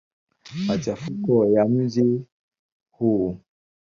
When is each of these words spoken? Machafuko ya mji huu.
Machafuko 0.67 1.45
ya 1.47 1.65
mji 1.65 2.25
huu. 2.91 3.37